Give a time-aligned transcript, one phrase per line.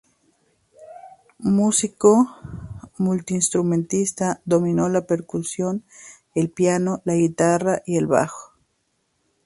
[1.37, 2.27] Músico
[2.97, 5.83] multiinstrumentista, dominó la percusión,
[6.33, 8.55] el piano, la guitarra, y el bajo.